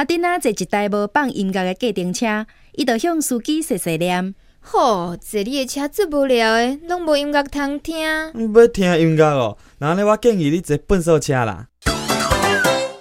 [0.00, 7.98] 阿丁啊坐一台无放音乐的计程车，伊就向司机细细念：吼，坐你的车最无聊的，拢无音乐通听。
[8.02, 11.66] 要听音乐哦，那咧我建议你坐粪扫车啦。